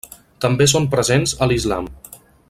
També 0.45 0.67
són 0.71 0.87
presents 0.95 1.37
a 1.47 1.49
l'islam. 1.51 1.91